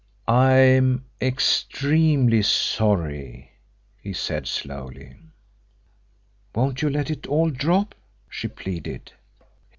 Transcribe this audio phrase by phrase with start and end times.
[0.27, 3.51] "I'm extremely sorry,"
[4.01, 5.13] he said slowly.
[6.55, 7.93] "Won't you let it all drop?"
[8.27, 9.11] she pleaded.